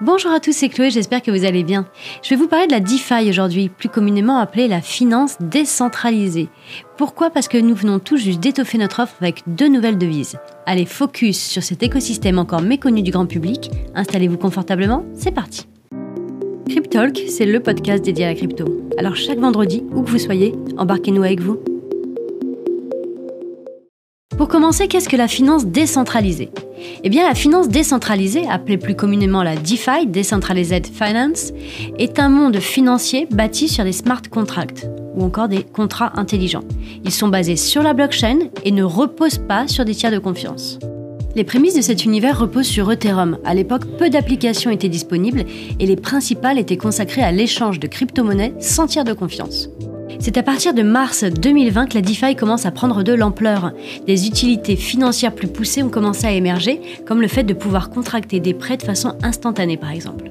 [0.00, 1.84] Bonjour à tous, c'est Chloé, j'espère que vous allez bien.
[2.22, 6.48] Je vais vous parler de la DeFi aujourd'hui, plus communément appelée la finance décentralisée.
[6.96, 7.30] Pourquoi?
[7.30, 10.36] Parce que nous venons tout juste d'étoffer notre offre avec deux nouvelles devises.
[10.66, 13.72] Allez, focus sur cet écosystème encore méconnu du grand public.
[13.96, 15.66] Installez-vous confortablement, c'est parti.
[16.68, 18.66] Cryptalk, c'est le podcast dédié à la crypto.
[18.98, 21.58] Alors chaque vendredi, où que vous soyez, embarquez-nous avec vous.
[24.38, 26.50] Pour commencer, qu'est-ce que la finance décentralisée?
[27.02, 31.52] Eh bien, la finance décentralisée, appelée plus communément la DeFi, Decentralized Finance,
[31.98, 36.62] est un monde financier bâti sur des smart contracts ou encore des contrats intelligents.
[37.04, 40.78] Ils sont basés sur la blockchain et ne reposent pas sur des tiers de confiance.
[41.34, 43.38] Les prémices de cet univers reposent sur Ethereum.
[43.44, 45.46] À l'époque, peu d'applications étaient disponibles
[45.80, 49.68] et les principales étaient consacrées à l'échange de crypto-monnaies sans tiers de confiance.
[50.20, 53.72] C'est à partir de mars 2020 que la DeFi commence à prendre de l'ampleur.
[54.06, 58.40] Des utilités financières plus poussées ont commencé à émerger, comme le fait de pouvoir contracter
[58.40, 60.28] des prêts de façon instantanée par exemple.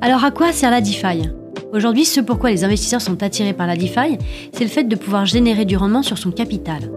[0.00, 1.28] Alors à quoi sert la DeFi?
[1.72, 4.18] Aujourd'hui, ce pourquoi les investisseurs sont attirés par la DeFi,
[4.52, 6.90] c'est le fait de pouvoir générer du rendement sur son capital.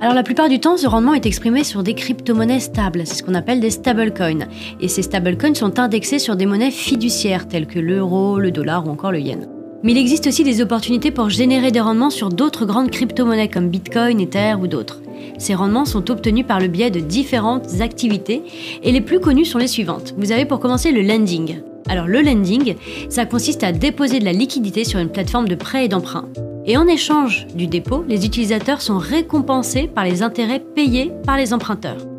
[0.00, 3.22] Alors la plupart du temps, ce rendement est exprimé sur des crypto-monnaies stables, c'est ce
[3.22, 4.46] qu'on appelle des stablecoins.
[4.80, 8.90] Et ces stablecoins sont indexés sur des monnaies fiduciaires telles que l'euro, le dollar ou
[8.90, 9.46] encore le yen.
[9.82, 13.68] Mais il existe aussi des opportunités pour générer des rendements sur d'autres grandes crypto-monnaies comme
[13.68, 15.02] Bitcoin, Ether ou d'autres.
[15.38, 18.42] Ces rendements sont obtenus par le biais de différentes activités
[18.82, 20.14] et les plus connues sont les suivantes.
[20.16, 21.60] Vous avez pour commencer le lending.
[21.88, 22.76] Alors le lending,
[23.08, 26.28] ça consiste à déposer de la liquidité sur une plateforme de prêt et d'emprunt.
[26.64, 31.52] Et en échange du dépôt, les utilisateurs sont récompensés par les intérêts payés par les
[31.52, 32.11] emprunteurs.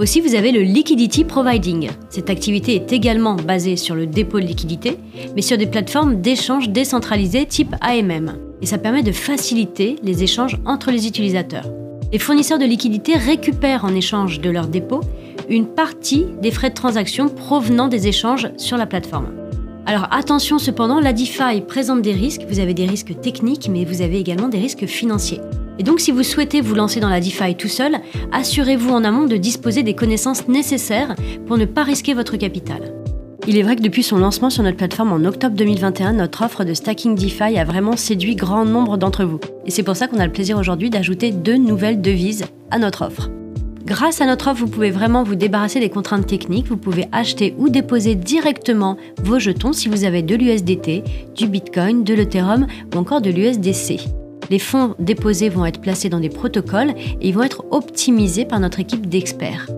[0.00, 1.90] Aussi, vous avez le liquidity providing.
[2.08, 4.96] Cette activité est également basée sur le dépôt de liquidité,
[5.36, 8.32] mais sur des plateformes d'échange décentralisées type AMM.
[8.62, 11.66] Et ça permet de faciliter les échanges entre les utilisateurs.
[12.14, 15.02] Les fournisseurs de liquidité récupèrent en échange de leur dépôt
[15.50, 19.28] une partie des frais de transaction provenant des échanges sur la plateforme.
[19.84, 22.46] Alors attention cependant, la DeFi présente des risques.
[22.48, 25.40] Vous avez des risques techniques, mais vous avez également des risques financiers.
[25.80, 28.00] Et donc si vous souhaitez vous lancer dans la DeFi tout seul,
[28.32, 31.16] assurez-vous en amont de disposer des connaissances nécessaires
[31.46, 32.92] pour ne pas risquer votre capital.
[33.46, 36.64] Il est vrai que depuis son lancement sur notre plateforme en octobre 2021, notre offre
[36.64, 39.40] de stacking DeFi a vraiment séduit grand nombre d'entre vous.
[39.64, 43.06] Et c'est pour ça qu'on a le plaisir aujourd'hui d'ajouter deux nouvelles devises à notre
[43.06, 43.30] offre.
[43.86, 46.68] Grâce à notre offre, vous pouvez vraiment vous débarrasser des contraintes techniques.
[46.68, 51.04] Vous pouvez acheter ou déposer directement vos jetons si vous avez de l'USDT,
[51.34, 54.19] du Bitcoin, de l'Ethereum ou encore de l'USDC
[54.50, 58.60] les fonds déposés vont être placés dans des protocoles et ils vont être optimisés par
[58.60, 59.68] notre équipe d'experts.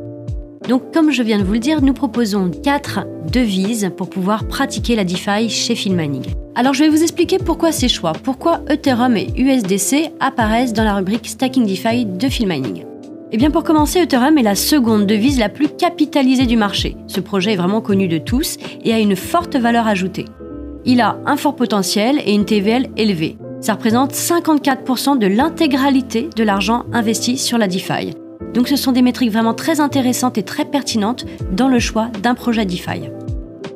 [0.69, 3.01] Donc comme je viens de vous le dire, nous proposons quatre
[3.31, 6.23] devises pour pouvoir pratiquer la DeFi chez Filmaning.
[6.55, 10.95] Alors je vais vous expliquer pourquoi ces choix, pourquoi Ethereum et USDC apparaissent dans la
[10.95, 12.85] rubrique Stacking DeFi de Filmaning.
[13.33, 16.97] Eh bien pour commencer, Ethereum est la seconde devise la plus capitalisée du marché.
[17.09, 20.27] Ce projet est vraiment connu de tous et a une forte valeur ajoutée.
[20.85, 23.37] Il a un fort potentiel et une TVL élevée.
[23.63, 28.11] Ça représente 54% de l'intégralité de l'argent investi sur la DeFi.
[28.55, 32.35] Donc ce sont des métriques vraiment très intéressantes et très pertinentes dans le choix d'un
[32.35, 33.09] projet DeFi.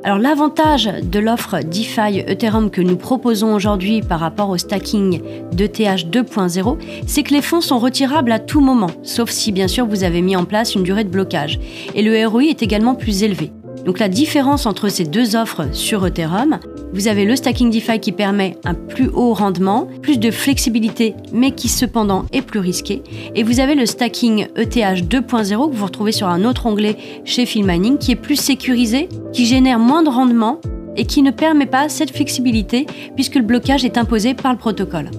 [0.02, 5.20] Alors l'avantage de l'offre DeFi Ethereum que nous proposons aujourd'hui par rapport au stacking
[5.52, 9.86] d'ETH 2.0, c'est que les fonds sont retirables à tout moment, sauf si bien sûr
[9.86, 11.60] vous avez mis en place une durée de blocage.
[11.94, 13.52] Et le ROI est également plus élevé.
[13.86, 16.58] Donc la différence entre ces deux offres sur Ethereum,
[16.92, 21.52] vous avez le stacking DeFi qui permet un plus haut rendement, plus de flexibilité, mais
[21.52, 23.04] qui cependant est plus risqué.
[23.36, 27.46] Et vous avez le stacking ETH 2.0 que vous retrouvez sur un autre onglet chez
[27.46, 30.60] Filmining qui est plus sécurisé, qui génère moins de rendement
[30.96, 35.10] et qui ne permet pas cette flexibilité puisque le blocage est imposé par le protocole.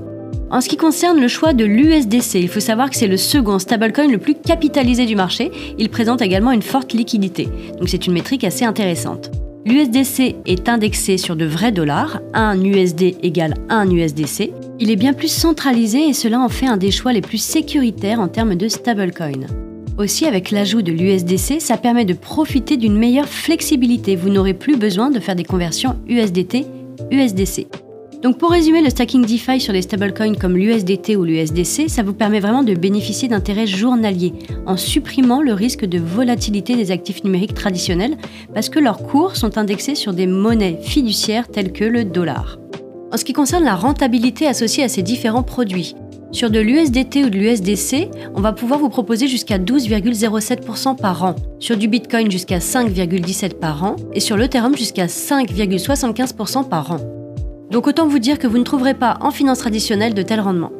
[0.49, 3.59] En ce qui concerne le choix de l'USDC, il faut savoir que c'est le second
[3.59, 5.51] stablecoin le plus capitalisé du marché.
[5.77, 7.49] Il présente également une forte liquidité.
[7.79, 9.29] Donc c'est une métrique assez intéressante.
[9.65, 14.53] L'USDC est indexé sur de vrais dollars, 1 USD égale 1 USDC.
[14.79, 18.21] Il est bien plus centralisé et cela en fait un des choix les plus sécuritaires
[18.21, 19.47] en termes de stablecoin.
[19.97, 24.15] Aussi, avec l'ajout de l'USDC, ça permet de profiter d'une meilleure flexibilité.
[24.15, 27.86] Vous n'aurez plus besoin de faire des conversions USDT-USDC.
[28.21, 32.13] Donc pour résumer le stacking DeFi sur les stablecoins comme l'USDT ou l'USDC, ça vous
[32.13, 34.33] permet vraiment de bénéficier d'intérêts journaliers
[34.65, 38.17] en supprimant le risque de volatilité des actifs numériques traditionnels
[38.53, 42.57] parce que leurs cours sont indexés sur des monnaies fiduciaires telles que le dollar.
[43.11, 45.95] En ce qui concerne la rentabilité associée à ces différents produits,
[46.31, 51.35] sur de l'USDT ou de l'USDC, on va pouvoir vous proposer jusqu'à 12,07% par an,
[51.59, 57.26] sur du Bitcoin jusqu'à 5,17% par an et sur l'Ethereum jusqu'à 5,75% par an.
[57.71, 60.71] Donc autant vous dire que vous ne trouverez pas en finance traditionnelle de tels rendements.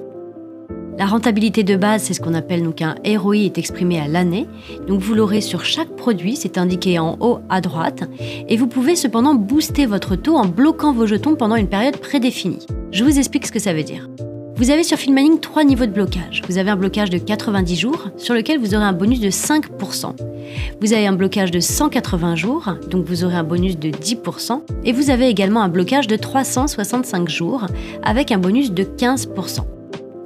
[0.97, 4.47] La rentabilité de base, c'est ce qu'on appelle donc un ROI, est exprimé à l'année.
[4.87, 8.09] Donc vous l'aurez sur chaque produit, c'est indiqué en haut à droite.
[8.47, 12.65] Et vous pouvez cependant booster votre taux en bloquant vos jetons pendant une période prédéfinie.
[12.91, 14.09] Je vous explique ce que ça veut dire.
[14.57, 16.41] Vous avez sur Filmaning trois niveaux de blocage.
[16.49, 20.15] Vous avez un blocage de 90 jours, sur lequel vous aurez un bonus de 5%.
[20.81, 24.63] Vous avez un blocage de 180 jours, donc vous aurez un bonus de 10%.
[24.83, 27.67] Et vous avez également un blocage de 365 jours,
[28.01, 29.59] avec un bonus de 15%.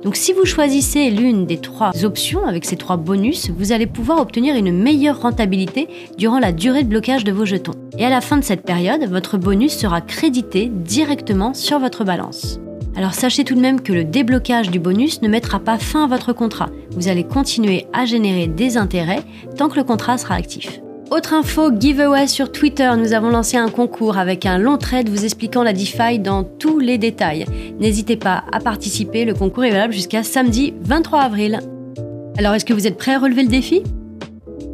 [0.03, 4.21] Donc si vous choisissez l'une des trois options avec ces trois bonus, vous allez pouvoir
[4.21, 7.75] obtenir une meilleure rentabilité durant la durée de blocage de vos jetons.
[7.97, 12.61] Et à la fin de cette période, votre bonus sera crédité directement sur votre balance.
[12.95, 16.07] Alors sachez tout de même que le déblocage du bonus ne mettra pas fin à
[16.07, 16.69] votre contrat.
[16.91, 19.23] Vous allez continuer à générer des intérêts
[19.57, 20.81] tant que le contrat sera actif.
[21.09, 25.25] Autre info, giveaway sur Twitter, nous avons lancé un concours avec un long trade vous
[25.25, 27.45] expliquant la DeFi dans tous les détails.
[27.79, 31.59] N'hésitez pas à participer, le concours est valable jusqu'à samedi 23 avril.
[32.37, 33.83] Alors est-ce que vous êtes prêts à relever le défi?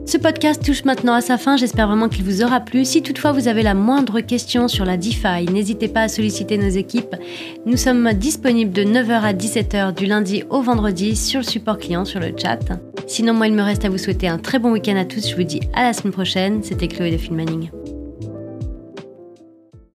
[0.08, 2.86] Ce podcast touche maintenant à sa fin, j'espère vraiment qu'il vous aura plu.
[2.86, 6.70] Si toutefois vous avez la moindre question sur la DeFi, n'hésitez pas à solliciter nos
[6.70, 7.16] équipes.
[7.66, 12.06] Nous sommes disponibles de 9h à 17h du lundi au vendredi sur le support client,
[12.06, 12.60] sur le chat.
[13.06, 15.30] Sinon, moi, il me reste à vous souhaiter un très bon week-end à tous.
[15.30, 16.64] Je vous dis à la semaine prochaine.
[16.64, 17.70] C'était Chloé de Filmaning.